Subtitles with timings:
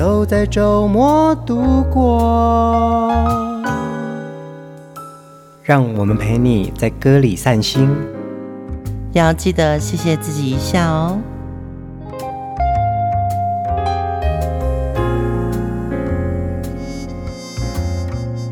[0.00, 3.12] 都在周末度过，
[5.62, 7.86] 让我们陪你在歌里散心，
[9.12, 11.20] 要记得谢谢自己一下哦。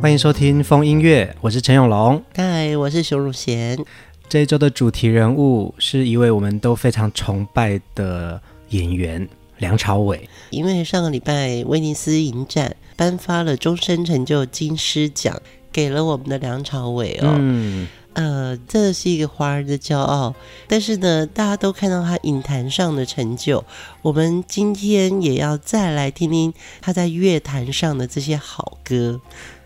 [0.02, 3.82] 欢迎收听风音乐，我是陈永龙，嗨，我是熊汝贤。
[4.28, 8.38] 这一周的主题人物是一位我们都非常崇拜的
[8.68, 9.26] 演员。
[9.56, 20.34] 梁朝伟，因为上个礼拜威尼斯影展颁发了终身成就金狮奖，给了我们的梁朝伟哦，嗯，呃，这是一个华人的骄傲。
[20.66, 23.64] 但是呢，大家都看到他影坛上的成就，
[24.02, 29.20] 我们今天也要再来听听他在乐坛上的这些好歌。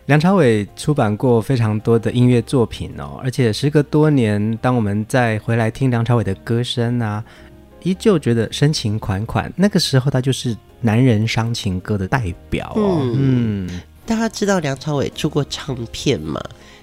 [0.07, 7.23] 梁朝伟出版过非常多的音乐作品哦，而且时隔多年，当我们再回来听梁朝伟的歌声啊。
[7.85, 12.99] 依旧觉得深情款款，那个时候他就是男人伤情歌的代表哦。
[13.01, 16.39] 嗯，嗯，大家知道梁朝伟出过唱片吗？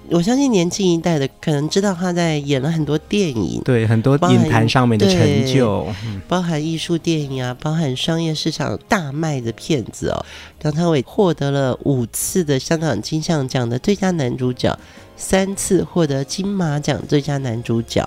[0.09, 5.87] 我相信年轻一代的可能知道他在演了很多电影，对，很多影坛上面的成就，
[6.27, 10.25] 包含艺术电影啊，包含商业市场大卖的片子哦。
[10.63, 14.77] 梁朝伟获得了五次的香港金像奖的最佳男主角。
[15.17, 18.03] 三次获得金马奖最佳男主角，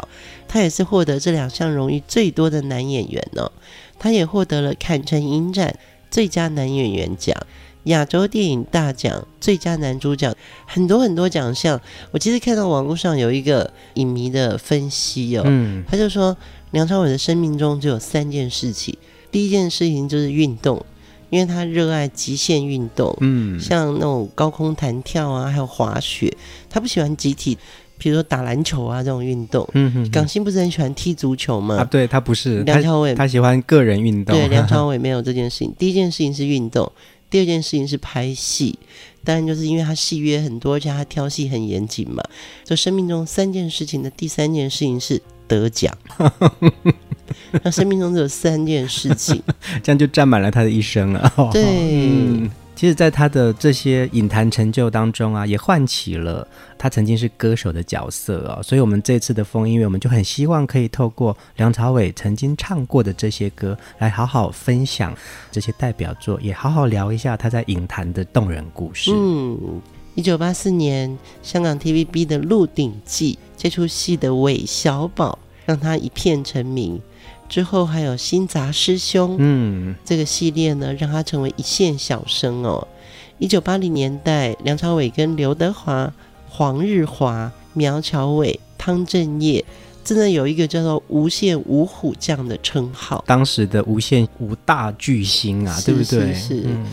[0.48, 3.53] 他也是获得这两项荣誉最多的男演员呢、哦。
[4.05, 5.78] 他也获得了坎城影展
[6.10, 7.34] 最佳男演员奖、
[7.84, 11.80] 亚洲电影大奖最佳男主角，很多很多奖项。
[12.10, 16.37] 我其实看到网络上有一个影迷的分析哦，嗯、他就说
[16.72, 18.94] 梁朝伟的生命中只有三件事情，
[19.31, 20.84] 第一件事情就是运动。
[21.31, 26.32] 因为他热爱极限运动，嗯，像那种高空弹跳啊，还有滑雪，
[26.70, 27.59] 他不喜欢集体，
[28.04, 29.66] 比如说打篮球啊这种运动。
[29.72, 31.76] 嗯哼，港星不是很喜欢踢足球吗？
[31.76, 34.37] 啊，对他不是梁朝伟，他喜欢个人运动。
[34.37, 35.75] 对，梁朝伟没有这件事情。
[35.78, 36.93] 第一件事情是运动，
[37.31, 38.78] 第二件事情是拍戏。
[39.25, 42.22] 当然，就是因为他戏约很多，而且他挑戏很严谨嘛。
[42.62, 45.97] 就生命中三件事情的第三件事情是得奖。
[47.64, 49.43] 那生命中只有三件事情，
[49.82, 51.32] 这样就占满了他的一生了。
[51.50, 56.47] 对， 嗯，其实，在他的这些影坛成就当中啊，也唤起了
[56.77, 58.61] 他曾经是歌手的角色哦。
[58.62, 65.17] 所以，我们这次的风音乐，我们就很希望可以透过梁朝伟曾经唱过的这些歌，来好好分享
[65.53, 69.12] 这些代表作，也好好聊一下他在影坛的动人故事。
[69.15, 69.81] 嗯，
[70.17, 77.01] 一九八四年，香港 TVB 的《鹿鼎记》这出戏的韦小宝，让他一片成名。
[77.54, 82.84] 之后还有新杂师兄，嗯，这个系列呢，让他成为一线小生哦。
[83.38, 86.12] 一九八零年代，梁朝伟跟刘德华、
[86.48, 89.64] 黄日华、苗侨伟、汤镇业，
[90.03, 93.22] 真的有一个叫做“无线五虎将”的称号。
[93.25, 96.34] 当时的无线五大巨星啊，对不对？
[96.34, 96.62] 是，是。
[96.66, 96.87] 嗯，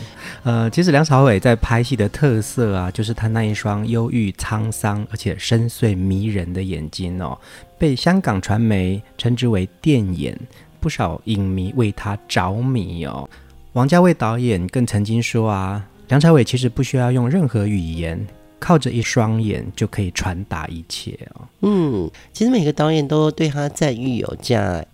[0.44, 7.36] 呃，其实梁朝伟在拍戏的特色啊，就是他那一双忧郁沧桑而且深邃迷人的眼睛哦。
[7.82, 10.38] 被香港传媒称之为“电眼”，
[10.78, 13.28] 不少影迷为他着迷哦。
[13.72, 18.24] 王家卫导演更曾经说啊，梁朝伟其实不需要用任何语言，
[18.60, 21.48] 靠着一双眼就可以传达一切哦。
[21.62, 24.86] 嗯，其实每个导演都对他赞誉有加。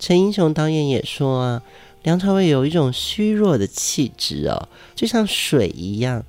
[0.00, 1.62] 陈英雄导演也说啊，
[2.02, 6.24] 梁朝伟有一种虚弱的气质哦，就像水一样，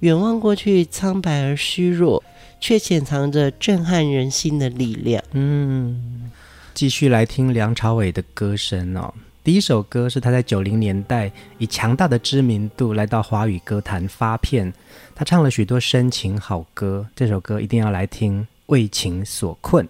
[0.00, 2.24] 远望过去苍白而虚弱。
[2.60, 5.22] 却潜藏着震撼人心的力量。
[5.32, 6.30] 嗯，
[6.74, 9.12] 继续来听梁朝伟的歌声哦。
[9.44, 14.72] 第一首歌是他在九零年代以强大的知名度来到华语歌坛发片，
[15.14, 17.06] 他唱了许多深情好歌。
[17.16, 19.86] 这首歌一定要来听，《为情所困》。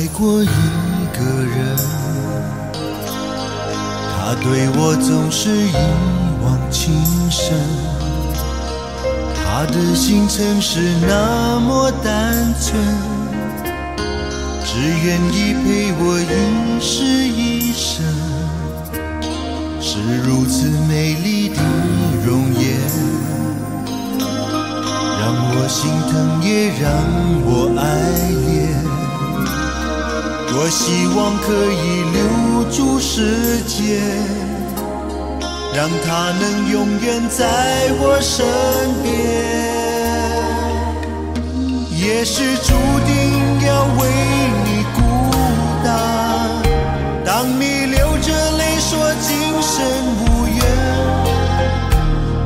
[0.00, 1.76] 爱过一个人，
[4.16, 5.74] 他对我总是一
[6.42, 6.94] 往情
[7.30, 7.52] 深。
[9.36, 12.80] 他的心曾是那么单纯，
[14.64, 18.02] 只愿意陪我一世一生，
[19.82, 21.56] 是如此美丽的
[22.24, 22.80] 容颜，
[25.20, 26.88] 让我心疼也让
[27.44, 28.39] 我爱。
[30.52, 34.00] 多希望可以留住时间。
[35.72, 38.44] 让它能永远在我身
[39.04, 39.08] 边，
[41.96, 42.72] 也是注
[43.06, 44.00] 定要为
[44.64, 44.98] 你孤
[45.84, 45.88] 单。
[47.24, 49.30] 当你流着泪说今
[49.62, 49.72] 生
[50.18, 50.22] 无
[50.58, 50.60] 缘，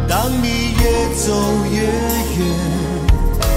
[0.06, 0.82] 当你越
[1.16, 1.24] 走
[1.72, 1.80] 越
[2.36, 2.40] 远，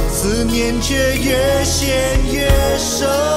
[0.09, 1.85] 思念却越陷
[2.31, 2.49] 越
[2.79, 3.36] 深。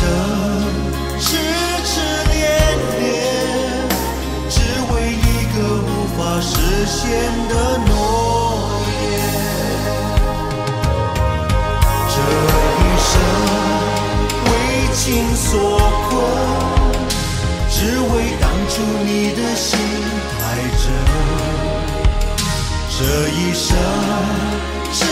[0.00, 0.08] 生
[1.18, 1.36] 痴
[1.84, 2.00] 痴
[2.32, 2.40] 恋
[3.00, 3.04] 恋
[4.48, 4.58] 只
[4.90, 6.56] 为一个无法实
[6.86, 7.00] 现
[7.50, 7.54] 的
[7.86, 7.92] 诺
[8.88, 8.96] 言
[12.08, 12.16] 这
[12.80, 13.12] 一生
[14.46, 14.48] 为
[14.94, 15.44] 情所
[16.08, 16.10] 困
[17.68, 19.78] 只为当初你的心
[20.38, 20.40] 太
[20.80, 20.82] 真
[22.96, 23.76] 这一生
[24.94, 25.04] 痴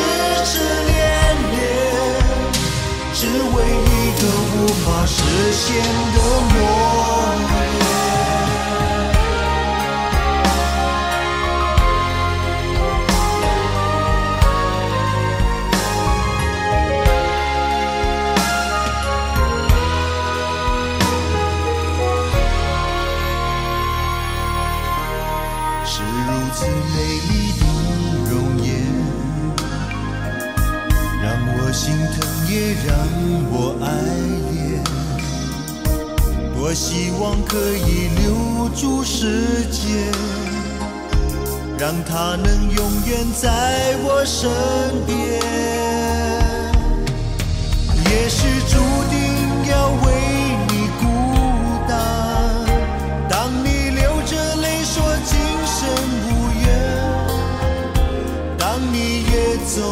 [0.46, 0.87] 痴
[3.20, 5.74] 只为一个无法实现
[6.14, 7.77] 的梦。
[32.50, 32.96] 也让
[33.50, 33.86] 我爱
[34.52, 34.82] 恋，
[36.54, 40.10] 多希望可以留住时间，
[41.78, 44.48] 让它能永远在我身
[45.04, 45.12] 边。
[48.10, 48.78] 也许注
[49.10, 49.20] 定
[49.70, 50.06] 要为
[50.68, 51.04] 你孤
[51.86, 51.92] 单，
[53.28, 55.36] 当你流着泪说今
[55.66, 55.76] 生
[56.24, 56.28] 无
[56.64, 56.66] 缘，
[58.58, 58.96] 当你
[59.30, 59.32] 越
[59.66, 59.82] 走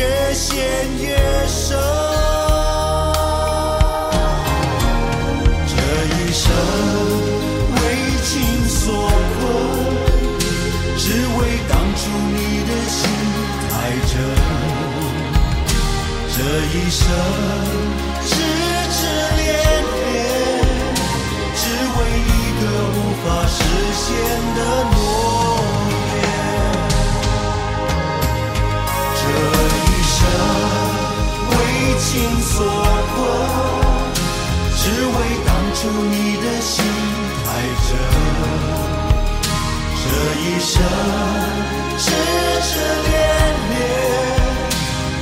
[0.00, 0.64] 越陷
[0.98, 1.14] 越
[1.46, 1.78] 深
[5.66, 5.74] 这
[6.08, 6.42] 一生
[7.74, 7.78] 为
[8.24, 8.30] 情
[8.66, 8.80] 所
[9.36, 9.42] 困
[10.96, 11.04] 只
[11.36, 11.38] 为
[11.68, 12.00] 当初
[12.32, 12.98] 你的心
[13.68, 13.70] 太
[14.08, 14.12] 真
[16.34, 16.38] 这
[16.78, 17.04] 一生
[18.24, 18.30] 痴
[18.96, 18.98] 痴
[19.36, 19.44] 恋
[20.06, 20.08] 恋
[21.54, 21.62] 只
[21.98, 22.64] 为一个
[22.96, 23.58] 无法实
[23.92, 24.08] 现
[24.56, 24.99] 的
[32.10, 32.66] 情所
[33.14, 33.16] 困，
[34.74, 35.14] 只为
[35.46, 35.78] 当初
[36.10, 36.74] 你的心
[37.44, 37.48] 太
[37.86, 37.88] 真。
[40.02, 40.04] 这
[40.40, 40.72] 一生
[41.96, 42.04] 痴
[42.62, 42.70] 痴
[43.06, 43.08] 恋
[43.70, 43.72] 恋。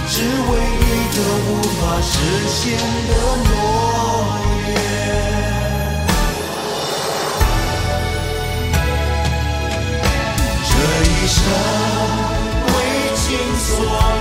[0.08, 2.10] 只为一个无法实
[2.48, 2.56] 现
[3.08, 3.12] 的
[3.44, 3.50] 诺
[4.68, 4.70] 言，
[10.64, 10.70] 这
[11.04, 11.36] 一生
[12.66, 12.66] 为
[13.14, 13.26] 情
[13.60, 13.68] 所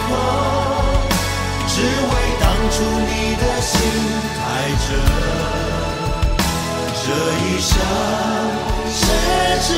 [0.09, 0.11] 困，
[1.69, 2.13] 只为
[2.59, 3.77] 当初你的心
[4.33, 4.41] 太
[4.81, 4.89] 真。
[7.03, 7.69] 这一生
[8.91, 8.97] 痴
[9.61, 9.77] 痴恋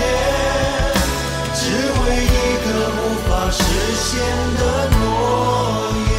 [0.00, 0.04] 恋，
[1.54, 1.56] 只
[2.02, 2.26] 为一
[2.64, 3.58] 个无法实
[3.94, 4.04] 现
[4.58, 4.60] 的
[4.98, 5.00] 诺
[6.08, 6.10] 言。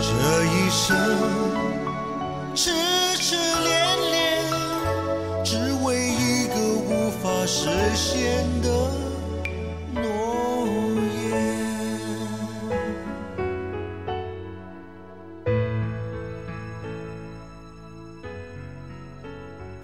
[0.00, 0.08] 这
[0.46, 0.80] 一生
[2.54, 2.58] 痴
[3.18, 3.70] 痴恋
[4.10, 4.16] 恋，
[5.44, 5.50] 只
[5.84, 6.54] 为一个
[6.88, 6.90] 无
[7.22, 8.66] 法实现的。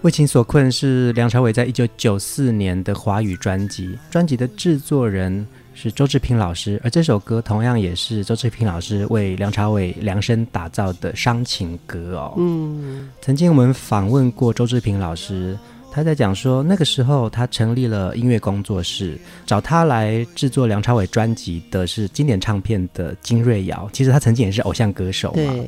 [0.02, 12.34] 为情所困是梁朝伟在一九九四年的华语专辑，专辑的制作人是周志平老师，而这首歌同样也是周志平老师为梁朝伟量身打造的伤情歌哦。
[12.36, 15.56] 嗯，曾经我们访问过周志平老师。
[15.94, 23.86] 他在讲说，那个时候他成立了音乐工作室，找他来制作梁朝伟专辑的是经典唱片的金瑞瑶。
[23.92, 25.64] 其实他曾经也是偶像歌手嘛，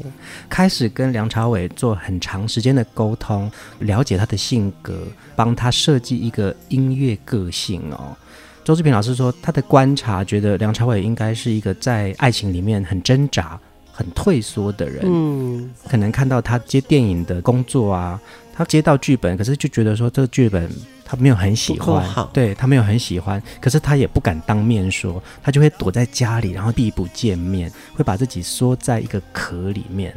[0.49, 3.51] 开始跟梁朝伟做很长时间的沟通，
[3.81, 8.17] 了解他的性格，帮他设计一个音乐个性哦。
[8.65, 13.61] 周志平老师说，他的观察觉得梁朝伟应该是一个在爱情里面很挣扎、
[13.93, 15.03] 很退缩的人。
[15.05, 18.19] 嗯，可能看到他接电影的工作啊。
[18.55, 20.71] 他接到剧本，可是就觉得说这个剧本
[21.05, 30.13] 他他没有很喜欢，对，他没有很喜欢，可是他也不敢当面说，他就会躲在家里，然后避不见面，会把自己缩在一个壳里面。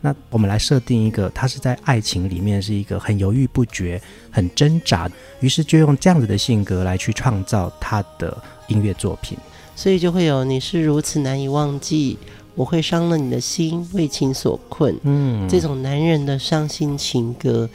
[0.00, 9.38] 那我们来设定一个，他是在爱情里面是一个很犹豫不决、很挣扎，于是就用这样子的性格来去创造他的音乐作品，
[9.76, 12.18] 所以就会有你是如此难以忘记，
[12.54, 17.68] 我会伤了你的心，为情所困，嗯，这种男人的伤心情歌，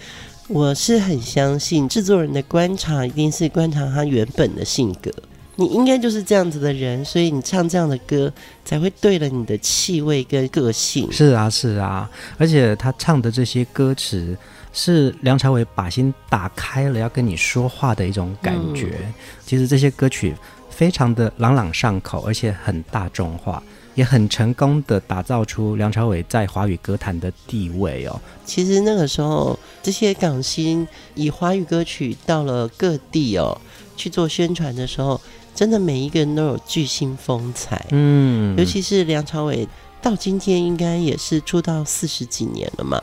[0.48, 5.12] 我是很相信制作人的观察一定是观察他原本的性格。
[5.58, 8.32] 你应该就是这样子的人，所以你唱这样的歌
[8.65, 11.10] 才会对了你的气味跟个性。
[11.12, 14.38] 是啊，是啊，而且他唱的这些歌词
[14.74, 18.98] 是梁朝伟把心打开了，要跟你说话的一种感觉。
[19.01, 19.13] 嗯。
[19.46, 20.36] 其实这些歌曲
[20.70, 23.63] 非常的朗朗上口，而且很大众化，
[23.96, 28.22] 也很成功的打造出梁朝伟在华语歌坛的地位哦。
[28.46, 33.60] 其实那个时候，这些港星以华语歌曲到了各地哦
[33.98, 35.20] 去做宣传的时候。
[35.56, 39.66] 真的每一个人都有巨星风采，嗯，尤其是梁朝伟，
[40.02, 43.02] 到今天应该也是出道四十几年了嘛。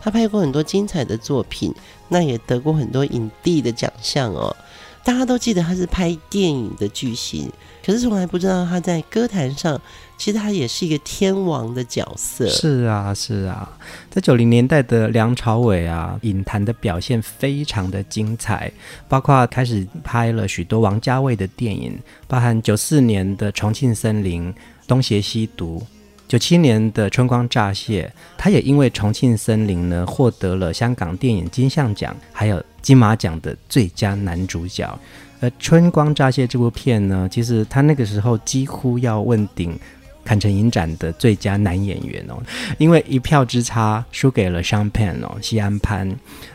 [0.00, 1.72] 他拍过很多精彩的作品，
[2.08, 4.56] 那也得过很多影帝的奖项哦。
[5.04, 7.50] 大家都记得他是拍电影的巨星，
[7.84, 9.80] 可是从来不知道他在歌坛上，
[10.16, 12.48] 其实他也是一个天王的角色。
[12.48, 13.68] 是啊，是啊，
[14.08, 18.70] 在九零年代的梁朝伟啊，影坛的表现非常的精彩，
[19.08, 24.52] 包括开始拍了许多王家卫的电影，包含九四年的《重庆森林》
[24.86, 25.84] 《东邪西毒》。
[26.32, 34.98] 九七年的《春光乍泄》，他也因为《重庆森林》呢，获得了香港电影金像奖，还有金马奖的最佳男主角。
[35.40, 39.78] 而《春光乍泄》这部片呢，其实他那个时候几乎要问鼎
[40.24, 42.42] 坎城影展的最佳男演员哦，
[42.78, 46.10] 因为一票之差输给了香槟哦，西安潘。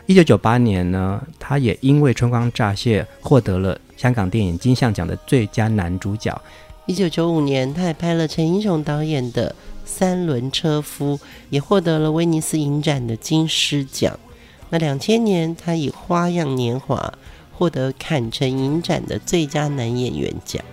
[0.06, 6.36] 一九九八年呢，他也因为《春光乍泄》获得了香港电影金像奖的最佳男主角。
[6.88, 9.50] 一九九五年，他还拍了陈英雄导演的
[9.84, 11.18] 《三轮车夫》，
[11.50, 14.18] 也获得了威尼斯影展的金狮奖。
[14.70, 16.96] 那两千年，他以《花样年华》
[17.52, 20.64] 获得坎城影展的最佳男演员奖。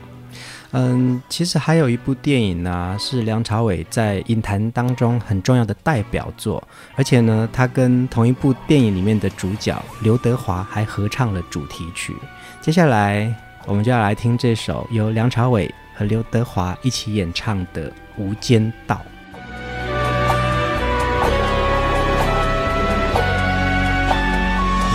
[0.71, 12.15] 嗯，其实还有一部电影呢、啊，是梁朝伟在影坛当中很重要的代表作，而且呢，他跟同一部电影里面的主角刘德华还合唱了主题曲。
[12.61, 15.69] 接下来，我们就要来听这首由梁朝伟。
[15.97, 18.95] 和刘德华一起演唱的《无间道》。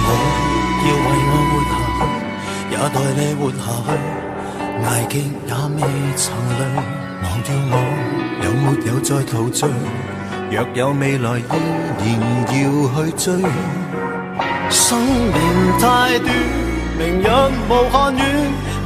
[0.07, 0.09] 我
[0.87, 2.01] 要为我活下去，
[2.71, 3.89] 也代你活下去，
[4.85, 5.15] 挨极
[5.47, 5.79] 也未
[6.17, 6.23] 曾
[6.59, 6.63] 累。
[7.23, 7.75] 忘掉我，
[8.45, 9.59] 有没有再陶醉？
[10.51, 11.43] 若有未来，依
[12.05, 12.53] 然要
[12.95, 13.25] 去追。
[14.69, 15.35] 生命
[15.81, 16.29] 太短，
[16.99, 17.25] 明日
[17.69, 18.21] 无限远。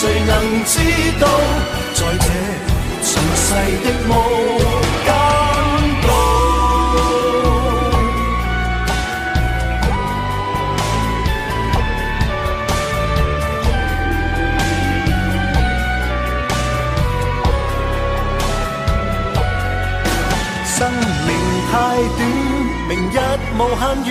[0.00, 0.72] 谁能知
[1.20, 1.28] 道，
[1.92, 2.26] 在这
[3.04, 3.44] 尘世
[3.84, 4.10] 的无
[5.04, 5.08] 间
[6.00, 6.08] 道，
[20.64, 20.78] 生
[21.26, 21.28] 命
[21.70, 21.72] 太
[22.16, 22.18] 短，
[22.88, 23.14] 明日
[23.58, 24.10] 无限远，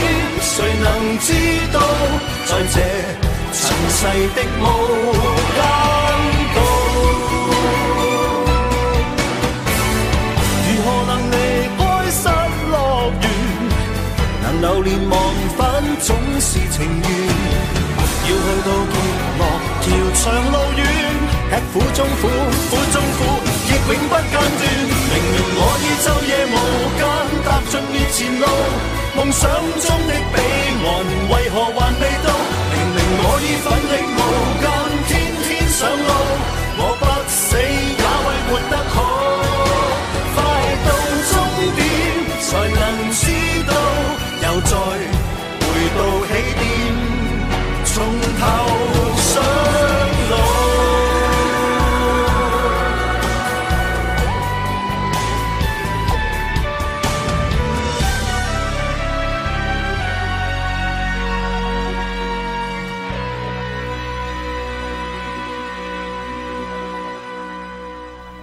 [0.53, 1.31] 谁能知
[1.71, 1.79] 道？
[2.45, 2.75] 在这。
[3.53, 3.99] 尘世
[4.35, 4.63] 的无
[5.55, 5.59] 间
[6.55, 6.57] 道，
[10.65, 11.33] 如何能离
[11.77, 11.79] 开
[12.11, 12.23] 失
[12.71, 12.73] 乐
[13.21, 13.23] 园？
[14.41, 15.13] 能流连忘
[15.57, 15.59] 返
[16.01, 16.07] 总
[16.39, 17.09] 是情愿。
[18.23, 18.93] 要去到极
[19.39, 19.41] 乐，
[19.81, 20.79] 条长路远，
[21.49, 22.23] 吃苦中苦，
[22.69, 23.19] 苦中苦，
[23.67, 25.00] 亦永不间断。
[26.01, 26.55] 昼夜无
[26.97, 27.01] 间
[27.45, 28.45] 踏尽面前路，
[29.15, 29.41] 梦想
[29.79, 30.35] 中的彼
[30.81, 30.87] 岸
[31.29, 32.27] 为何还未到？
[32.73, 34.19] 明明我已奋力无
[34.61, 34.65] 间，
[35.07, 35.09] 天
[35.45, 36.09] 天上路，《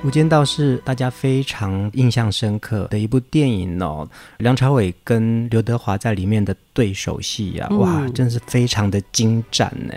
[0.09, 4.09] 无间道》是大家非常印象深刻的一部电影哦。
[4.39, 9.93] 梁朝伟跟刘德华在里面的对手戏啊，嗯、哇，真是非常的精湛呢。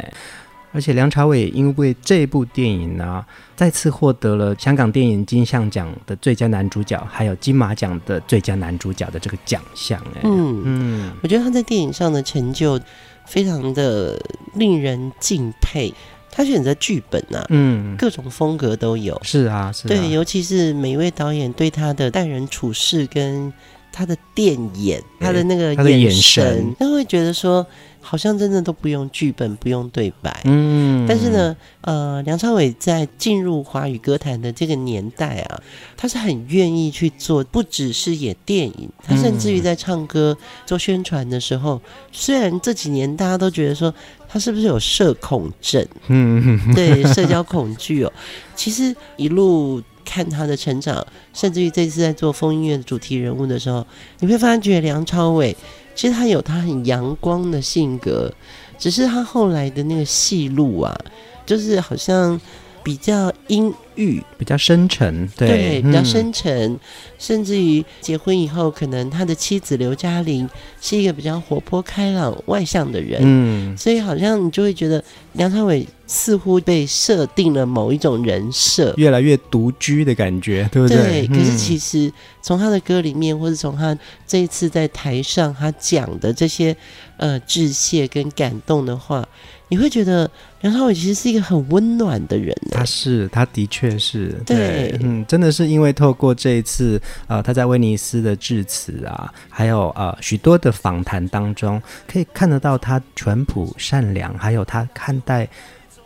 [0.73, 9.97] 而且梁朝伟因为这部电影呢、啊，再次获得了香港电影金像奖的最佳男主角，还有金马奖的最佳男主角的这个奖项。
[10.15, 12.77] 哎，嗯嗯，我觉得他在电影上的成就
[13.25, 14.21] 非常的
[14.55, 15.93] 令人敬佩。
[16.31, 23.51] 他选择剧本啊，嗯，各种风格都有，是啊，是啊，对，尤其是每一位导演对他的待人处事跟
[23.91, 27.65] 他的电眼，他的那个眼神，他会觉得说。
[28.03, 30.41] 好像真的都不用剧本，不用对白。
[30.45, 35.61] 嗯，但是呢，呃，梁朝伟在进入华语歌坛的这个年代啊，
[35.95, 40.35] 他是很愿意去做，不只是演电影，他甚至于在唱歌、
[40.65, 41.79] 做宣传的时候，
[42.11, 43.93] 虽然这几年大家都觉得说
[44.31, 48.13] 他是不是有社恐症，嗯，对，社交恐惧哦，
[48.55, 53.85] 其实一路看他的成长，甚至于这次在做风音乐的主题人物的时候，
[54.19, 55.55] 你会发觉梁朝伟。
[55.93, 58.33] 其实他有他很阳光的性格，
[58.79, 60.97] 只是他后来的那个戏路啊，
[61.45, 62.39] 就是好像
[62.83, 66.79] 比较阴郁，比较深沉，对，对比较深沉，嗯、
[67.17, 70.49] 甚至于结婚以后，可能他的妻子刘嘉玲
[70.81, 81.25] 是一个比较活泼开朗、外向的人，嗯，所以好像你就会觉得梁朝伟似乎被设定了某一种人设，越来越独居的感觉，对不对？
[81.25, 81.27] 对。
[81.27, 82.11] 可是其实
[82.41, 86.75] 从他的歌里面，或者从他这一次在台上他讲的这些
[87.17, 89.27] 呃致谢跟感动的话，
[89.71, 90.29] 你会觉得
[90.59, 92.53] 梁朝伟其实是一个很温暖的人。
[92.69, 105.47] 他是，他的确是，对，对，嗯，真的是因为透过这一次呃他在威尼斯的致辞啊，还有呃许多的访谈当中，可以看得到他淳朴善良，还有他看待。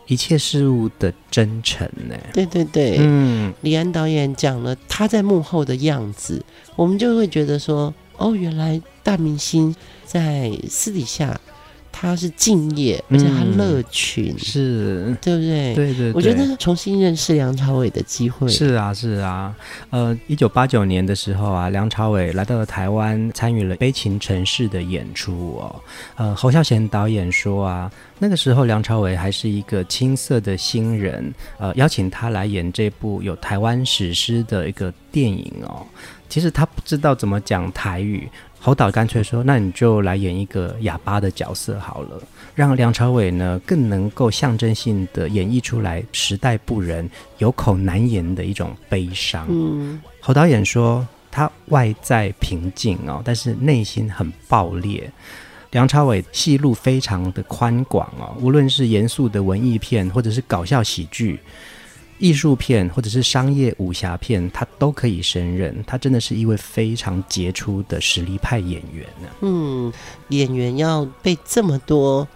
[0.08, 2.14] 一切事物的真诚呢？
[2.32, 6.40] 对对对，嗯，李安导演讲了他在幕后的样子，
[6.76, 9.74] 我们就会觉得说，哦，原来大明星
[10.04, 11.40] 在私底下。
[11.98, 15.74] 他是敬业，而且他乐群，嗯、是对不对？
[15.74, 18.46] 对对对，我觉得重新认识梁朝伟的机会。
[18.48, 19.56] 是啊，是啊。
[19.88, 25.74] 呃，一九八九年的时候啊，梁朝伟来到了台湾，参与了《悲情城市》的演出哦。
[26.16, 35.86] 呃，侯孝贤导演说啊，那个时候梁朝伟还是一个青涩的新人，呃，邀请他来演这部有台湾史诗的一个电影哦。
[36.28, 38.28] 其实他不知道怎么讲台语。
[38.66, 42.20] 侯导干脆说：“那你就来演一个哑巴的角色好了，
[42.52, 55.08] 让梁朝伟呢更能够象征性的演绎出来时代不仁、有口难言的一种悲伤。”嗯，侯导演说他外在平静哦，但是内心很爆裂。
[55.70, 61.38] 梁朝伟戏路非常的宽广哦，无论是严肃的文艺片，或者是搞笑喜剧。
[62.18, 65.84] 艺术片或者是商业武侠片，他都可以胜任。
[65.86, 69.28] 他真的是一位非常杰出的实力派演员呢。
[69.42, 69.92] 嗯，
[70.28, 72.26] 演员要被这么多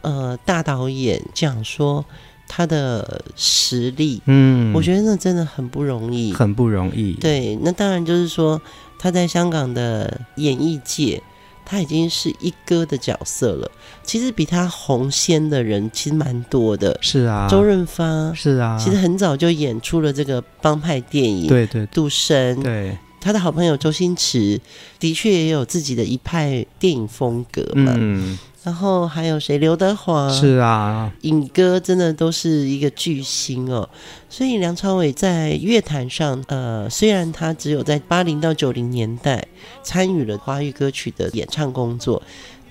[0.00, 2.04] 呃大导演讲说
[2.48, 7.12] 他的实力，嗯，我觉得那真的很不容易，很不容易。
[7.14, 8.60] 对，那当然就是说
[8.98, 11.22] 他在香港的演艺界。
[11.68, 13.68] 他已经是一哥的角色了，
[14.06, 16.96] 其实比他红先的人其实蛮多的。
[17.02, 21.48] 是啊，周润发是啊，其实很早就演出了这个帮派电影。
[21.48, 24.60] 对对，杜生对，他的好朋友周星驰
[25.00, 27.92] 的确也有自己的一派电影风格嘛。
[27.98, 28.38] 嗯。
[28.62, 29.58] 然后还有谁？
[29.58, 33.88] 刘德华是啊，影歌真的都是一个巨星哦。
[34.28, 39.46] 所以梁朝伟在乐坛上，呃，虽然他只有在八零到九零年代
[39.84, 42.20] 参与了华语歌曲的演唱工作，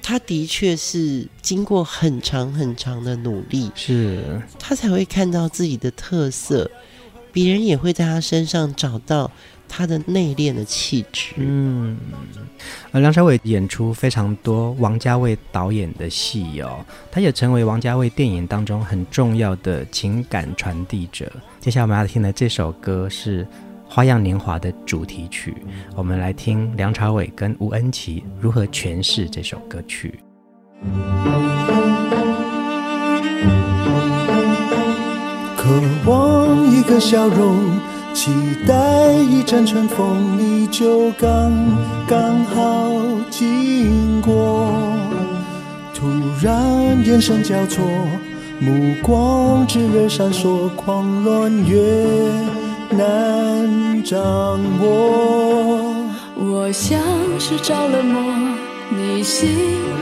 [0.08, 6.70] 他的确是经过很长很长的努力，是他才会看到自己的特色，
[7.34, 9.32] 别人也会在他身上找到。
[9.68, 11.98] 他的内敛的气质，嗯，
[12.92, 21.30] 而梁朝伟演出非常多王家卫导演的戏哦，他也成为王家卫电影当中很重要的情感传递者。
[21.60, 23.44] 接下来我们要听的这首歌是
[23.96, 25.56] 《花样年华》的主题曲，
[25.96, 30.20] 我们来听梁朝伟跟吴恩琪如何诠释这首歌曲。
[35.56, 37.56] 渴望一个笑容。
[38.14, 38.32] 期
[38.68, 41.54] 待一阵春风，你就刚
[42.06, 42.92] 刚好
[43.30, 44.74] 经过。
[45.94, 46.06] 突
[46.42, 47.82] 然眼神交错，
[48.60, 51.80] 目光炙热闪烁，狂乱越
[52.98, 54.18] 难掌
[54.82, 54.86] 握。
[56.38, 57.00] 我像
[57.40, 58.22] 是着了魔，
[58.90, 59.48] 你欣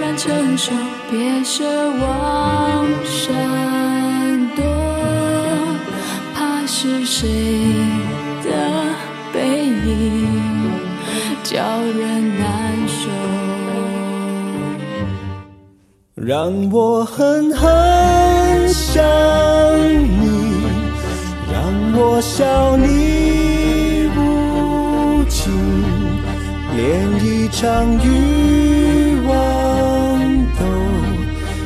[0.01, 0.71] 然承受，
[1.09, 1.63] 别奢
[2.01, 3.33] 望闪
[4.55, 4.63] 躲，
[6.33, 7.27] 怕是谁？
[8.43, 8.49] 的
[9.31, 10.27] 背影，
[11.43, 12.01] 叫人
[12.37, 12.43] 难
[12.87, 12.99] 受。
[16.15, 19.03] 让我狠狠想
[20.21, 20.32] 你，让
[21.95, 25.53] 我笑你无情，
[26.75, 26.81] 连
[27.23, 29.31] 一场欲望
[30.57, 30.61] 都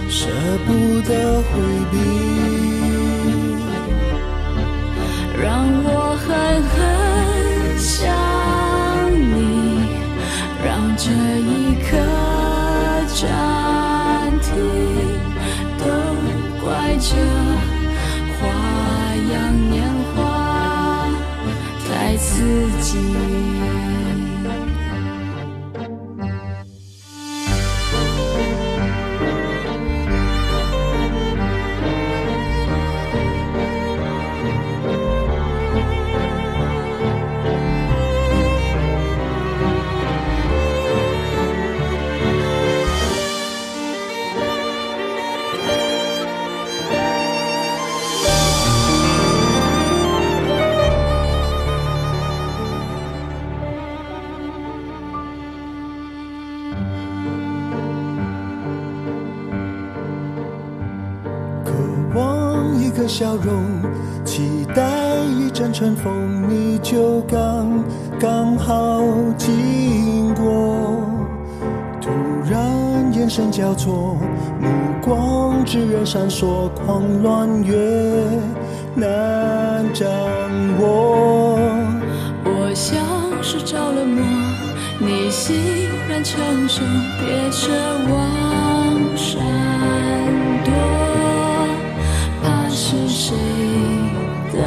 [0.09, 0.27] 舍
[0.65, 0.67] 不
[1.07, 1.11] 得
[1.41, 1.49] 回
[1.91, 1.95] 避。
[5.41, 5.45] 让
[5.83, 5.87] 我
[6.25, 6.27] 狠
[6.73, 6.75] 狠
[7.77, 8.11] 想
[9.13, 9.37] 你，
[10.65, 11.05] 让这
[11.39, 11.49] 一
[11.87, 11.89] 刻
[13.15, 13.25] 暂
[14.41, 14.47] 停，
[15.79, 15.83] 都
[16.61, 16.65] 怪
[16.99, 17.15] 这
[18.35, 18.37] 花
[19.31, 19.35] 样
[19.69, 19.75] 年
[22.37, 22.43] 自
[22.83, 23.56] 己。
[73.77, 74.17] 错，
[74.59, 74.67] 目
[75.03, 77.75] 光炙热闪烁，狂乱越
[78.95, 80.09] 难掌
[80.79, 81.59] 握。
[82.43, 82.97] 我像
[83.43, 84.23] 是着了魔，
[84.99, 85.55] 你欣
[86.09, 86.81] 然承受，
[87.19, 87.69] 别奢
[88.11, 89.39] 望闪
[90.65, 90.73] 躲，
[92.43, 93.35] 怕是谁
[94.51, 94.57] 的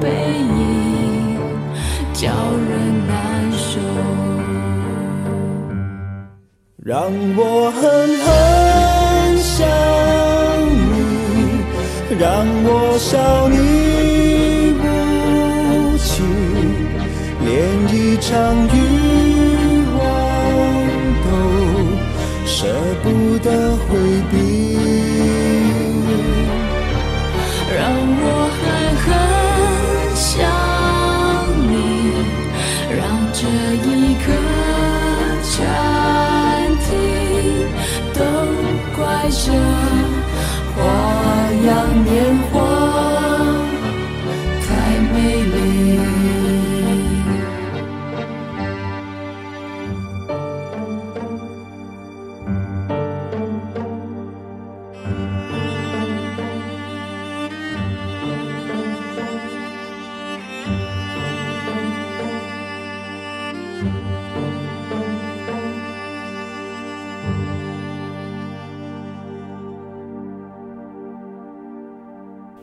[0.00, 1.40] 背影
[2.12, 3.80] 叫人难受。
[6.80, 8.17] 让我狠
[12.18, 13.56] 让我笑你
[14.82, 16.26] 无情，
[17.44, 17.48] 连
[17.94, 18.28] 一场
[18.74, 18.76] 欲
[19.96, 20.00] 望
[21.24, 21.26] 都
[22.44, 22.56] 舍
[23.04, 23.06] 不
[23.38, 23.48] 得。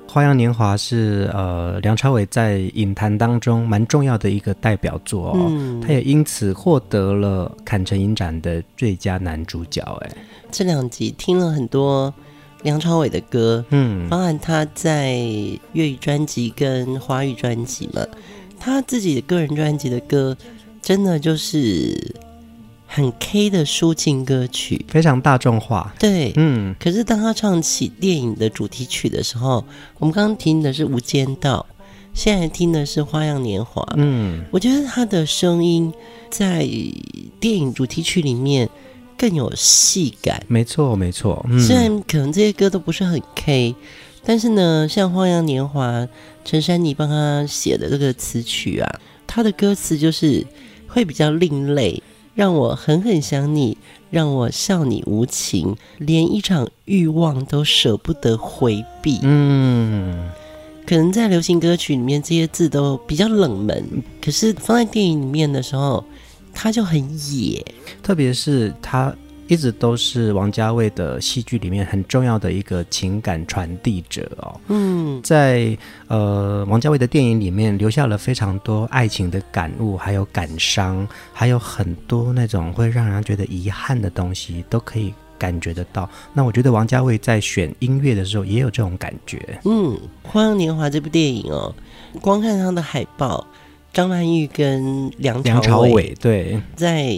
[0.07, 9.81] 花样年华》是呃梁朝伟在影坛当中蛮重要的一个代表作哦，嗯他也因此获得了坎城影展的最佳男主角。
[10.05, 10.11] 哎，
[10.51, 12.13] 这两集听了很多
[12.63, 15.15] 梁朝伟的歌，嗯，包含他在
[15.73, 18.01] 粤语专辑跟华语专辑嘛，
[18.57, 20.37] 他自己的个人专辑的歌，
[20.81, 22.15] 真的就是
[22.87, 25.93] 很 K 的抒情歌曲，非常大众化。
[25.99, 29.65] 对，嗯，可是当他唱起电影的主题曲的时候，
[29.99, 31.65] 我们刚刚听的是《无间道》，
[32.13, 33.81] 现在听的是《花样年华》。
[33.97, 35.91] 嗯，我觉得他的声音
[36.29, 36.67] 在
[37.39, 38.69] 电影主题曲里面
[39.17, 40.41] 更有戏感。
[40.47, 41.45] 没错，没错。
[41.49, 43.75] 嗯，虽然可能这些歌都不是很 K，
[44.23, 46.01] 但是呢，像《花样年华》，
[46.45, 50.45] 陈珊妮帮他写的这个词曲啊，他的歌词就是
[50.87, 52.01] 会比较另类。
[52.35, 53.77] 让我狠狠想你，
[54.11, 59.19] 让我笑你无情，连一场欲望都舍不得回避。
[59.23, 60.29] 嗯，
[60.85, 66.03] 可能在流行歌曲里面，这些字都比较冷门，可是放在电影里面的时候，
[66.53, 66.99] 它就很
[67.33, 67.65] 野。
[68.03, 69.15] 特别是他
[69.47, 74.59] 一直都是王家卫的戏剧里面很重要的一个情感传递者哦。
[74.67, 75.77] 嗯，在
[76.07, 86.09] 呃王家卫的电影里面留下了非常多爱情的感悟，还有感伤，还有很多那种会让人觉得遗憾的东西，都可以感觉得到。
[86.33, 89.59] 那我觉得王家卫在选音乐的时候也有这种感觉。
[89.65, 91.73] 嗯，《花样年华》这部电影哦，
[92.19, 93.45] 光看它的海报，
[93.93, 97.13] 张曼玉跟梁梁朝伟对，在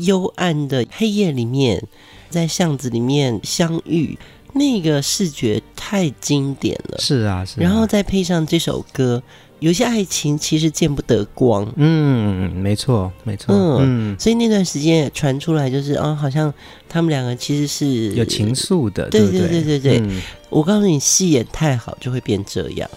[0.00, 1.82] 幽暗的黑夜里面，
[2.28, 4.18] 在巷子里面相遇，
[4.54, 6.98] 那个视觉太经典了。
[6.98, 7.62] 是啊，是啊。
[7.62, 9.22] 然后再配上这首歌。
[9.60, 16.50] 有些爱情其实见不得光，嗯，没错，没错，嗯，嗯，所以那段时间也传出来，就是啊、哦，好像
[16.88, 20.02] 他们两个其实是有情愫的，对对对对对
[20.48, 22.88] 我告诉你，戏演太好就会变这样。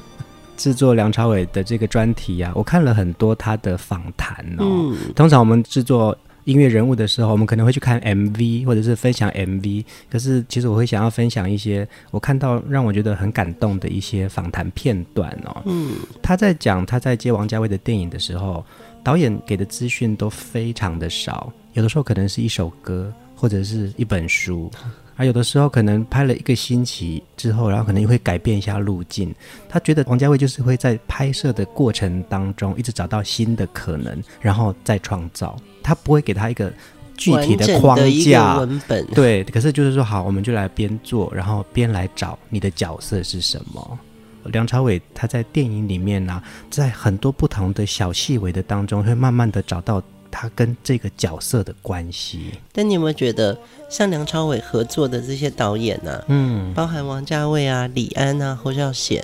[0.62, 4.64] 制作梁朝伟的这个专题啊，我看了很多他的访谈哦。
[4.92, 6.16] 嗯、通常我们制作。
[6.44, 9.84] 音乐人物的时候，我们可能会去看 MV，或者是分享 MV。
[10.10, 15.62] 可是，其实我会想要分享一些我看到让我觉得很感动的一些访谈片段哦。
[15.66, 18.64] 嗯，他在讲他在接王家卫的电影的时候，
[19.04, 24.68] 导演给的资讯都非常的少，有的时候可能是一首歌或者是一本书。
[25.16, 29.34] 而有的时候可能拍了一个星期之后，然后可能又会改变一下路径。
[29.68, 35.56] 他觉得王家卫就是会在拍摄的过程当中一直找到新的可能，然后再创造。
[35.82, 36.72] 他不会给他一个
[37.16, 39.44] 具体的框架文本，对。
[39.44, 43.98] 可是就是说，好，我们就来边做，然后边来找你的角色是什么。
[44.44, 50.02] 梁朝伟他在电影里面呢、啊，在很多不同的小细微的当中，会慢慢的找到。
[50.32, 53.56] 他跟这个角色的关系，但你有没有觉得，
[53.90, 56.24] 像梁朝伟合作的这些导演呢、啊？
[56.28, 59.22] 嗯，包含王家卫啊、李安啊、侯孝贤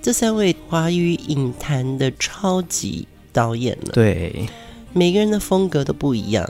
[0.00, 3.92] 这三位华语影坛的超级导演了。
[3.92, 4.48] 对，
[4.92, 6.48] 每个人的风格都不一样，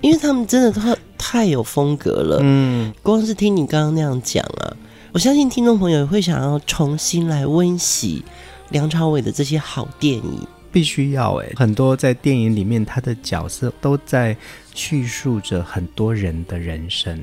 [0.00, 0.80] 因为他们真的都
[1.18, 2.38] 太有风格了。
[2.42, 4.74] 嗯，光是听你刚刚那样讲啊，
[5.12, 8.24] 我相信听众朋友也会想要重新来温习
[8.70, 10.40] 梁朝伟的这些好电影。
[10.72, 14.34] 必须要诶，很多在电影里面，他的角色都在
[14.74, 17.22] 叙述着很多人的人生。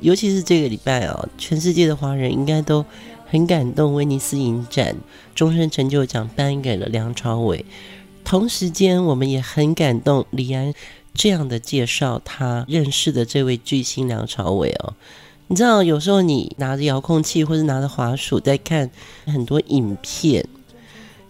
[0.00, 2.84] 尤其是这个礼拜哦，全世界的华人应该都
[3.26, 3.94] 很感动。
[3.94, 4.94] 威尼斯影展
[5.34, 7.64] 终身成就奖颁给了梁朝伟，
[8.24, 10.26] 同时间我们也很感动。
[10.30, 10.72] 李安
[11.14, 14.94] 这样的介绍他认识的这位巨星梁朝伟哦，
[15.48, 18.90] 你知道，有时候你拿着遥控器或者拿着滑鼠在看
[19.26, 20.46] 很多影片。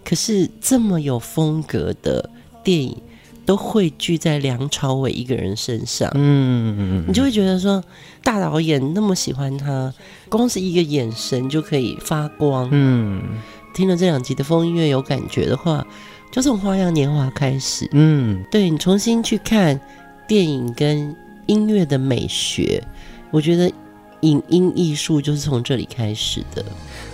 [0.03, 2.29] 可是这么有风格的
[2.63, 2.97] 电影，
[3.45, 6.11] 都汇聚在梁朝伟一个人身上。
[6.15, 7.83] 嗯，你就会觉得说，
[8.23, 9.93] 大导演那么喜欢他，
[10.29, 12.69] 光是一个眼神就可以发光。
[12.71, 13.21] 嗯，
[13.73, 15.85] 听了这两集的风音乐有感觉的话，
[16.31, 17.87] 就从《花样年华》开始。
[17.93, 19.79] 嗯，对，你重新去看
[20.27, 21.15] 电影跟
[21.47, 22.83] 音乐的美学，
[23.31, 23.71] 我觉得
[24.21, 26.63] 影音艺术就是从这里开始的。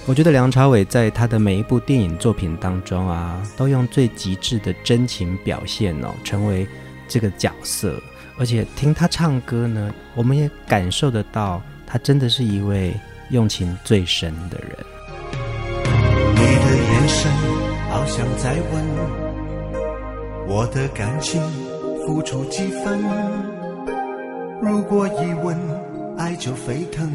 [0.06, 6.68] 我觉得梁朝伟在他的每一部电影作品当中啊，都用最极致的真情表现哦，成为
[7.08, 8.00] 这个角色。
[8.38, 12.94] 而且听他唱歌呢，我们也感受得到，他真的是一位
[13.30, 14.78] 用情最深的人。
[16.34, 17.32] 你的眼神
[17.89, 18.84] 好像在问，
[20.48, 21.41] 我的感情
[22.06, 23.00] 付出几分？
[24.62, 25.58] 如果一问，
[26.17, 27.10] 爱就沸腾。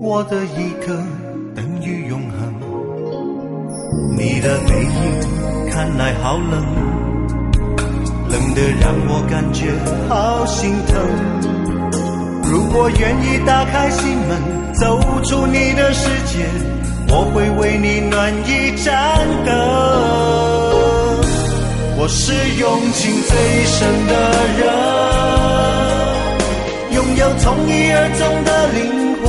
[0.00, 0.96] 我的一刻
[1.54, 2.54] 等于永恒，
[4.16, 6.64] 你的背影看来好冷，
[8.28, 9.72] 冷得让我感觉
[10.08, 10.94] 好心疼。
[12.50, 16.46] 如果愿意打开心门，走出你的世界，
[17.08, 19.48] 我会为你暖一盏灯。
[21.98, 24.12] 我是用情最深的
[24.58, 24.64] 人，
[27.20, 29.28] 有从一而终的灵魂。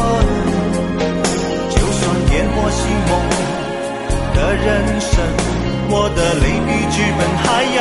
[2.54, 3.12] 我心梦
[4.36, 4.66] 的人
[5.00, 5.12] 生，
[5.90, 7.80] 我的泪比剧本还要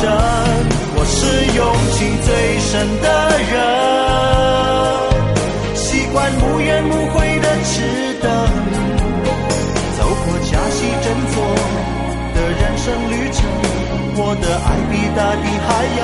[0.00, 0.02] 真。
[0.94, 1.14] 我是
[1.56, 1.60] 用
[1.92, 2.70] 情最深
[3.00, 3.06] 的
[3.50, 3.54] 人，
[5.76, 7.72] 习惯无怨无悔的痴
[8.20, 8.26] 等，
[9.98, 11.34] 走过假戏真做
[12.34, 13.38] 的人生旅程，
[14.16, 15.70] 我的爱比大地还
[16.00, 16.02] 要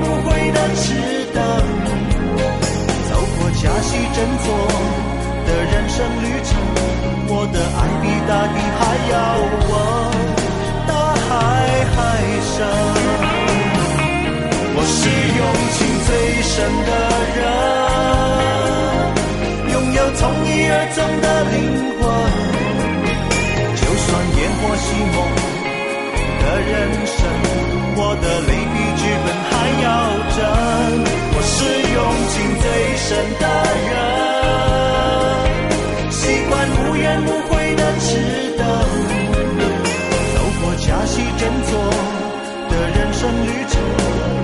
[0.00, 0.84] 不悔的痴
[1.34, 1.38] 等，
[3.08, 4.46] 走过假戏真做
[5.46, 6.50] 的人生旅程，
[7.28, 8.80] 我的爱比大地还
[9.10, 9.14] 要
[9.68, 9.74] 稳，
[10.86, 10.90] 大
[11.26, 11.30] 海
[11.94, 11.96] 还
[12.42, 12.56] 深。
[14.74, 15.00] 我是
[15.38, 15.40] 用
[15.74, 16.08] 情最
[16.42, 16.54] 深
[16.86, 16.90] 的
[17.38, 17.40] 人，
[19.72, 21.56] 拥有从一而终的灵
[21.98, 22.00] 魂。
[23.74, 25.16] 就算烟火熄幕
[26.40, 26.72] 的人
[27.06, 27.18] 生，
[27.96, 28.50] 我的泪
[29.82, 29.86] 要
[30.34, 30.38] 真。
[31.34, 31.56] 我是
[31.94, 31.98] 用
[32.32, 33.44] 情最深的
[33.88, 33.96] 人，
[36.10, 38.08] 习惯无怨无悔的痴
[38.56, 38.60] 等，
[40.34, 41.70] 走过假戏真做
[42.70, 43.72] 的人生旅程。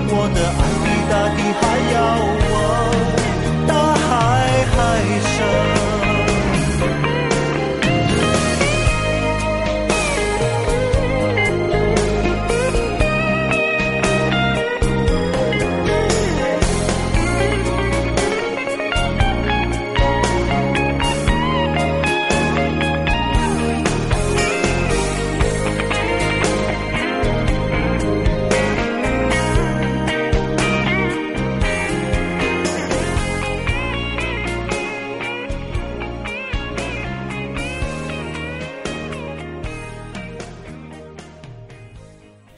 [0.09, 0.61] 我的爱。
[0.85, 1.95] 比大地还要
[2.51, 2.53] 稳，
[3.67, 4.07] 大海
[4.71, 4.77] 还
[5.33, 5.37] 深。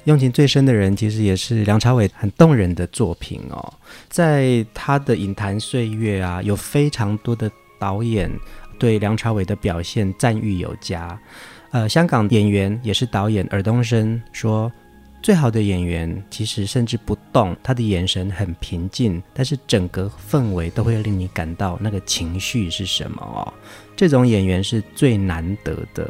[0.07, 3.73] 用情最深的人，其实也是梁朝伟很动人的作品哦。
[4.07, 8.31] 在他的影坛岁月啊，有非常多的导演
[8.79, 11.19] 对梁朝伟的表现赞誉有加。
[11.71, 14.71] 呃，香港演员也是导演尔冬升说，
[15.21, 23.53] 最好的演员其实甚至不动，他的眼神很平静，但是整个氛围都会令你感到那个情绪是什么哦。
[23.93, 26.09] 这种演员是最难得的，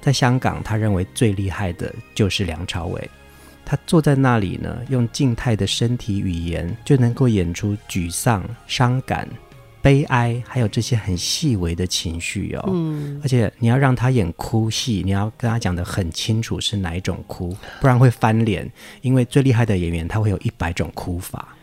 [0.00, 3.08] 在香港，他认为最厉害的就是梁朝伟。
[3.68, 9.28] 他坐在那里呢，用静态的身体语言就能够演出沮丧、伤感、
[9.82, 12.64] 悲哀，还有这些很细微的情绪哦。
[12.72, 18.70] 嗯，而且你要让他演哭戏，你要跟他讲得很清楚是哪一种哭，不然会翻脸。
[19.02, 21.56] 因为最厉害的演员，他会有一百种哭法。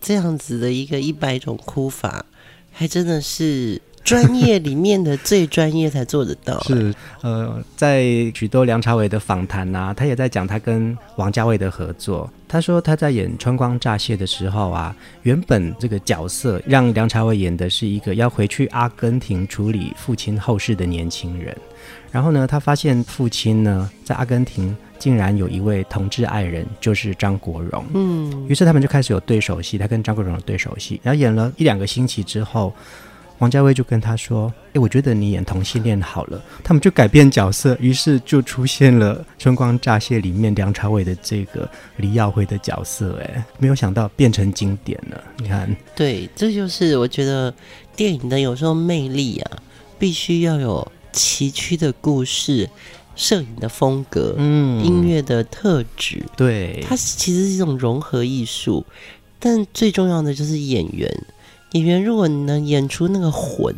[0.00, 2.24] 这样子的一个一百种哭法，
[2.70, 3.82] 还真的是。
[4.08, 6.58] 专业里面的最专业才做得到。
[6.64, 8.02] 是，呃，在
[8.34, 12.28] 许多梁朝伟的访谈啊，他也在讲他跟王家卫的合作。
[12.48, 21.54] 他说他在演《春光乍泄》的时候啊，原本这个角色让梁朝伟演的是一个要回去阿根廷处理父亲后事的年轻人。
[22.10, 27.84] 然后呢，他发现父亲呢在阿根廷竟然有一位同志爱人，就是张国荣。
[27.92, 30.98] 嗯，于是他们就开始有对手戏，他跟张国荣的对手戏。
[31.02, 32.72] 然后演了一两个星期之后。
[33.38, 43.16] 王家卫就跟他说：“诶，我觉得你演同性恋好了。”他们就改变角色，于是就出现了《春光乍泄》里面梁朝伟的这个李耀辉的角色。
[43.20, 45.22] 诶，没有想到变成经典了。
[45.38, 47.54] 你看，对，这就是我觉得
[47.94, 49.58] 电影的有时候魅力啊，
[49.98, 52.68] 必须要有崎岖的故事、
[53.14, 56.24] 摄影的风格、嗯，音乐的特质。
[56.36, 58.84] 对，它其实是一种融合艺术，
[59.38, 61.08] 但最重要的就是演员。
[61.72, 63.74] 演员如果你能演出那个魂，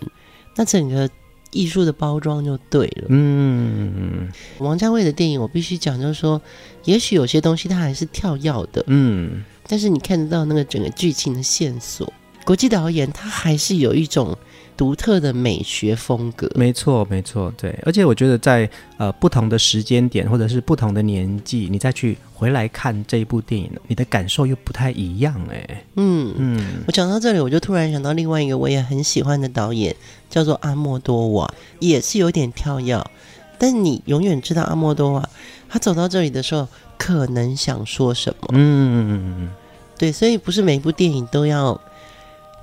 [0.56, 1.08] 那整个
[1.50, 3.06] 艺术的包装就对了。
[3.08, 6.40] 嗯，王家卫的电影我必须讲，就是说，
[6.84, 12.12] 也许有些东西它还是跳跃的，嗯，但是你看得到那个整个剧情的线索。
[12.44, 14.36] 国际导演他还是有一种。
[14.80, 17.78] 独特的美学风格，没错，没错，对。
[17.84, 18.66] 而且我觉得在
[18.96, 25.84] 呃不同的时间点或者是不同的年纪，你再去回来看这一部电影，你的感受又不太一样哎。
[25.96, 29.94] 嗯嗯，我讲到这里，我就突然想到另外一个我也很喜欢的导演，
[30.30, 33.04] 叫做阿莫多瓦，也是有点跳跃，
[33.58, 35.28] 但你永远知道阿莫多瓦
[35.68, 36.66] 他走到这里的时候
[36.96, 38.48] 可能想说什么。
[38.52, 39.50] 嗯，
[39.98, 41.78] 对，所以不是每一部电影都要。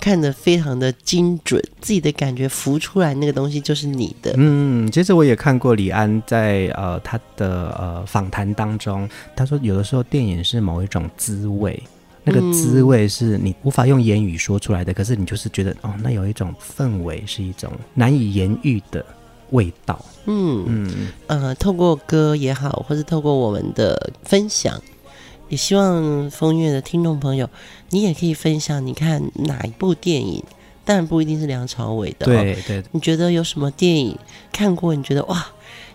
[0.00, 4.32] 看得非常的精准，自己的感觉浮出来，那个东西就是你的。
[4.36, 11.82] 嗯，其实我也看过李安在呃他的呃访谈当中，他说有的时候电影是某一种滋味，
[12.24, 19.04] 那个滋味是你无法用言语说出来的，嗯、可是你就是觉得哦，那有一种氛围是一种难以言喻的
[19.50, 20.02] 味道。
[20.26, 24.80] 嗯嗯呃，透过歌也好，或是透过我们的分享。
[25.48, 27.48] 也希望风月的听众朋友，
[27.90, 30.42] 你也可以分享你看哪一部电影，
[30.84, 32.26] 当然不一定是梁朝伟的。
[32.26, 34.16] 对对，你觉得有什么电影
[34.52, 34.94] 看过？
[34.94, 35.46] 你觉得哇，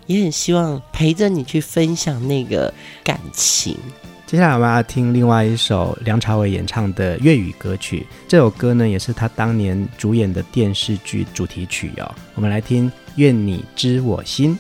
[0.07, 2.73] 也很希望陪着你去分享那个
[3.03, 3.77] 感情。
[4.25, 12.15] 接下来我们要听另外一首梁朝伟演唱的粤语歌曲，这首歌呢也是他当年主演的电视剧主题曲哦。
[12.33, 14.55] 我们来听《愿你知我心》。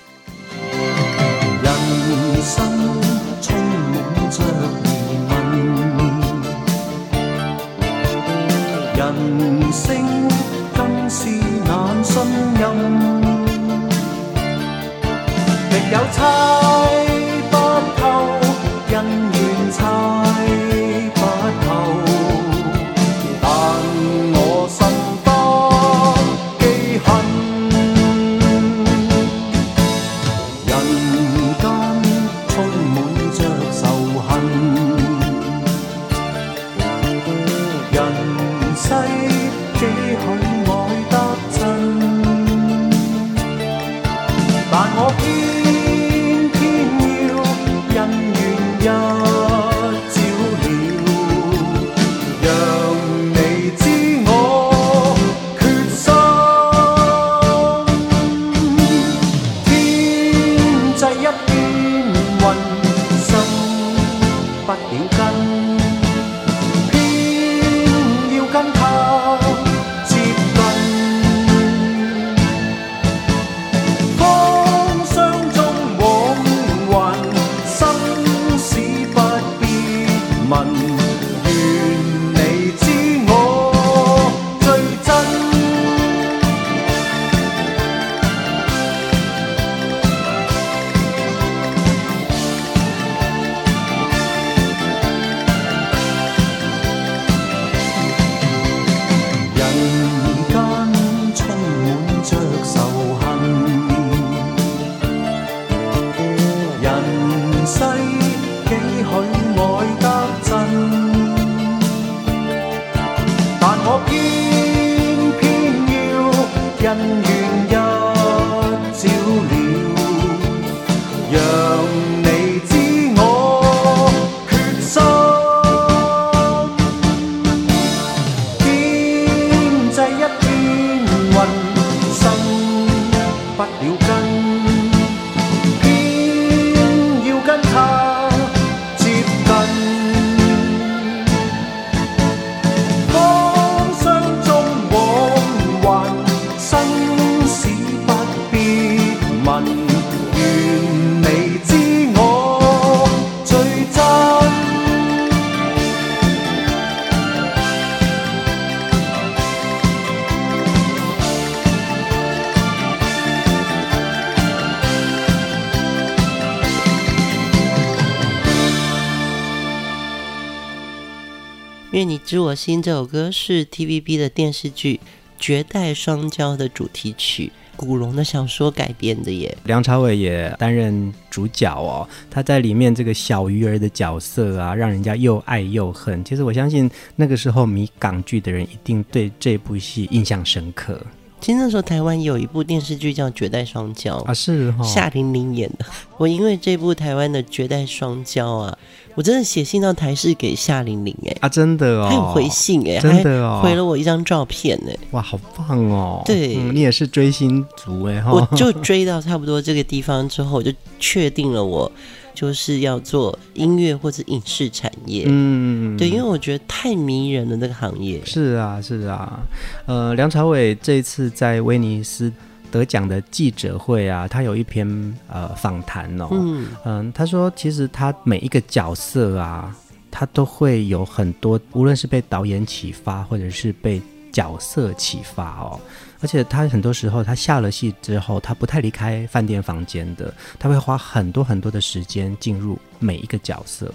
[172.33, 174.99] 知我心这首歌是 TVB 的电视剧
[175.37, 179.55] 《绝代双骄》的主题曲，古龙的小说改编的耶。
[179.65, 186.25] 梁朝伟也担任主角哦，他在里面这个小鱼儿的角色啊，让人家又爱又恨。
[186.25, 190.99] 其实我相信那个时候迷港剧的人一定对这部戏印象深刻。
[191.39, 195.85] 其实那时候台湾有一部电视剧叫《绝代双骄》啊，是、哦、夏玲玲演的。
[196.17, 198.75] 我因为这部台湾的《绝代双骄》啊。
[199.15, 206.21] 我真的写信到台视给夏玲玲哎啊，真的哦，还有回信哎，真的哦，回了我一张照片哎，哇，好棒哦！
[206.25, 211.91] 对、嗯，你也是追星族哎，我就追到差不多这个地方之后，我就确定了我
[212.33, 215.25] 就是要做音乐或者影视产业。
[215.27, 218.19] 嗯，对，因为我觉得太迷人了那个行业。
[218.25, 219.39] 是啊，是啊，
[219.85, 222.31] 呃，梁朝伟这一次在威尼斯。
[222.73, 224.87] 得奖的记者会啊，他有一篇
[225.27, 226.67] 呃访谈哦，嗯。
[226.85, 229.75] 嗯、呃，他说其实他每一个角色啊，
[230.09, 234.01] 他都会有很多，无论是被导演启发，或者是被
[234.31, 235.79] 角色启发哦，
[236.19, 243.93] 而且他很多时候他下了戏之后，他不太离开饭店房间的，他会花很多很多的时间进入每一个角色，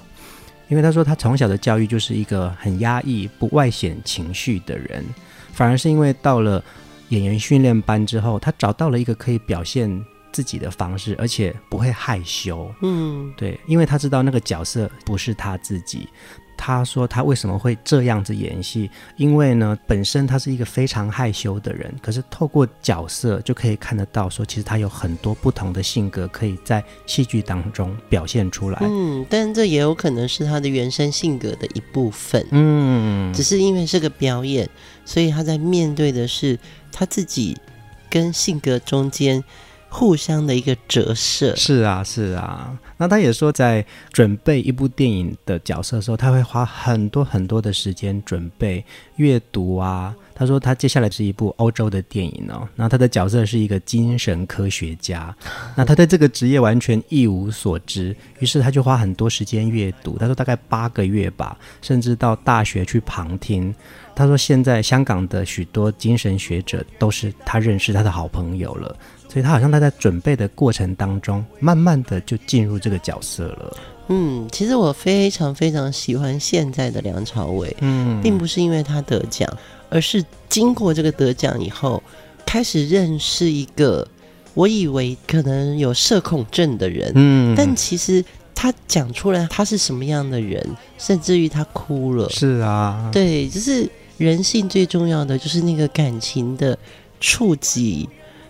[0.68, 5.05] 因为他说他从小的教育就是一个很压抑、不外显情绪的人，
[5.53, 6.62] 反而是因为到了。
[7.09, 12.70] 演员训练班之后，他找到了一个可以表现自己的方式，而且不会害羞。
[12.82, 16.09] 嗯，对，因为他知道那个角色不是他自己。
[16.61, 18.90] 他说他为什么会这样子演戏？
[19.16, 28.78] 因为呢，本身他是一个非常害羞的人，可是透过角色就可以看得到，说其实他有很多不同的性格可以在戏剧当中表现出来。
[28.82, 32.44] 嗯，但这也有可能是他的原生性格的一部分。
[32.50, 34.68] 嗯，只是因为是个表演，
[35.04, 36.59] 所以他在面对的是
[36.93, 37.57] 他自己
[38.11, 39.43] 跟性格中间
[39.89, 41.55] 互相的一个折射。
[41.57, 42.78] 是啊，是啊。
[42.99, 48.84] 那他也说，在准备一部电影的角色的时候，他会花很多很多的时间准备
[49.16, 50.14] 阅读啊。
[50.34, 52.68] 他说，他接下来是一部欧洲的电影哦。
[52.76, 55.34] 那他的角色是一个精神科学家，
[55.74, 60.16] 那他对这个职业完全一无所知，于是他就花很多时间阅读。
[60.18, 63.74] 他说大概八个月吧，甚至到大学去旁听。
[64.14, 68.96] 他说，现在香港的许多精神学者都是他认识他的好朋友了，
[69.29, 73.76] 所以他好像他在准备的过程当中，慢慢的就进入这个角色了。
[74.09, 79.49] 嗯，其实我非常非常喜欢现在的梁朝伟，嗯，并不是因为他得奖。
[79.91, 82.03] 而是经过这个得奖以后，
[82.45, 84.07] 开始认识一个
[84.53, 88.22] 我以为可能有社恐症的人，嗯，但其实
[88.55, 90.62] 他讲出来他是什么样的人，
[90.99, 96.79] 甚至于他哭了，是啊，对，就是人性最重要的就是那个感情的
[97.18, 98.07] 触及。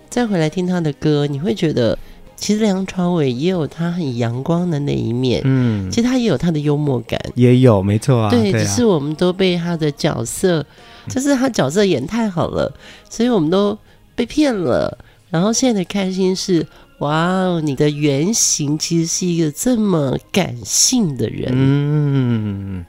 [0.09, 1.99] 再回来听他的歌，你会觉得
[2.37, 10.65] 其实梁朝伟也有他很阳光的那一面，嗯，其实他也有他的幽默感，也有，没错啊，对，对啊，只是我们都被他的角色。
[11.09, 12.71] 就是他角色演太好了，
[13.09, 13.79] 所以我们都
[14.15, 14.99] 被骗了。
[15.31, 16.67] 然后现在的开心是，
[16.99, 21.49] 哇哦，你的原型其实是一个这么感性的人。
[21.51, 22.85] 嗯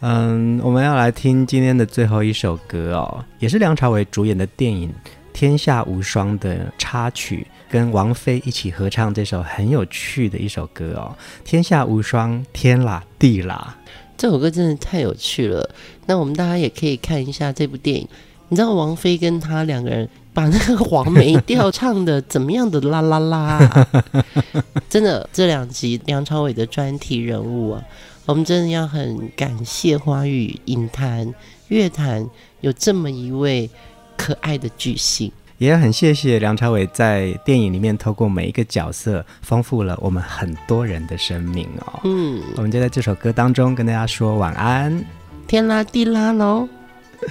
[0.00, 4.88] 嗯，我们要来听今天的最后一首歌哦，也是梁朝伟主演的电影
[5.32, 11.14] 《天下无双》的插曲，跟王菲一起合唱这首很有趣的一首歌哦，
[11.48, 13.76] 《天下无双，天啦地啦》。
[14.16, 15.68] 这首歌真的太有趣了，
[16.06, 18.06] 那我们大家也可以看一下这部电影。
[18.48, 23.88] 你知道王菲跟他两个人把那个黄梅调唱的怎么样的啦啦啦、啊？
[24.88, 27.82] 真的，这两集梁朝伟的专题人物啊，
[28.26, 31.34] 我们真的要很感谢华语影坛
[31.68, 32.28] 乐坛
[32.60, 33.68] 有这么一位
[34.16, 35.30] 可爱的巨星。
[35.58, 42.00] 也很谢谢梁朝伟在电影里面透过每一个角色，丰富了我们很多人的生命哦。
[42.02, 45.04] 嗯，我们就在这首歌当中跟大家说晚安，
[45.46, 46.68] 天啦地啦喽，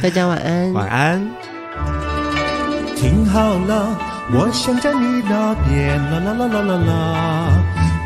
[0.01, 1.29] 大家晚安，晚安。
[2.95, 3.97] 听好了，
[4.31, 7.63] 我想在你那边，啦啦啦啦啦啦，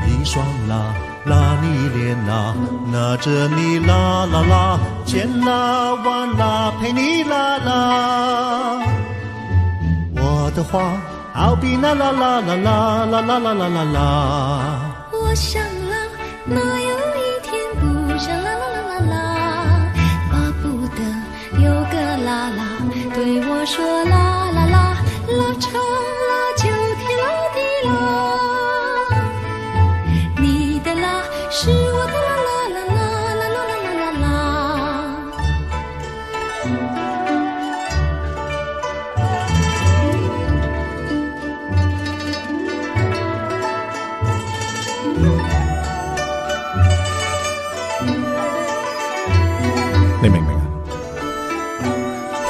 [0.08, 0.96] 一双啦
[1.26, 2.54] 拉你脸啦，
[2.92, 8.80] 拿着你啦啦啦，牵啦弯啦陪你啦啦。
[10.16, 10.94] 我的话
[11.34, 14.00] 好比啦啦啦啦啦啦啦啦啦啦啦。
[15.12, 15.96] 我想啦，
[16.46, 19.16] 哪有一天不想啦啦啦啦啦，
[20.32, 21.00] 巴不得
[21.60, 22.62] 有个啦啦
[23.14, 24.16] 对我说啦
[24.52, 24.78] 啦啦，
[25.28, 26.64] 拉长啦就
[27.02, 27.58] 天啦地
[27.88, 27.90] 啦，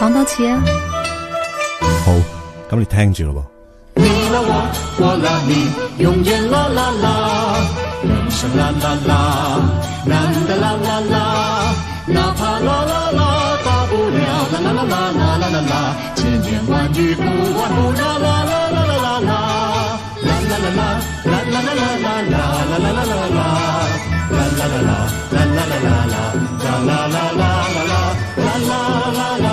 [0.06, 0.62] 讲多次啊！
[2.06, 2.12] 好，
[2.70, 3.44] 咁你听住咯
[3.96, 4.04] 噃。
[4.04, 4.50] 你啦我，
[5.02, 5.52] 我啦你，
[6.04, 7.08] 永远啦啦啦，
[8.04, 9.12] 人生啦啦啦，
[10.06, 11.74] 难的啦啦啦，
[12.06, 14.22] 哪怕啦啦啦，大不了
[14.54, 15.74] 啦啦啦啦啦啦啦啦，
[16.14, 19.34] 千言万语不外乎啦啦啦啦啦啦啦，
[20.22, 23.42] 啦啦啦啦，啦啦啦啦啦啦啦啦啦啦啦，
[24.30, 25.02] 啦啦啦啦，
[25.34, 26.30] 啦啦啦啦啦，
[26.62, 27.98] 啦啦啦啦啦啦，
[28.38, 28.70] 啦啦
[29.18, 29.45] 啦啦。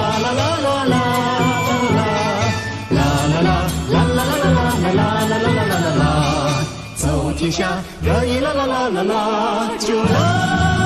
[7.42, 10.81] 天下可以啦啦啦啦啦，就啦。